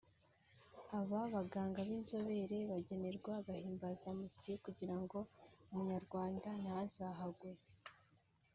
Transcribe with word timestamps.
abo 0.99 1.19
baganga 1.33 1.79
b’inzobere 1.87 2.57
bagenerwa 2.71 3.31
agahimbazamusyi 3.41 4.51
kugira 4.63 4.95
ngo 5.01 5.17
Umunyarwanda 5.71 6.49
ntazahagwe 6.61 7.51